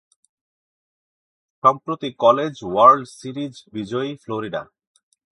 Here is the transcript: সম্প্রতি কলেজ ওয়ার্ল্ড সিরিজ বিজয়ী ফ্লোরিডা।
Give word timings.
সম্প্রতি 1.63 2.09
কলেজ 2.23 2.53
ওয়ার্ল্ড 2.63 3.05
সিরিজ 3.19 3.53
বিজয়ী 3.73 4.11
ফ্লোরিডা। 4.23 4.61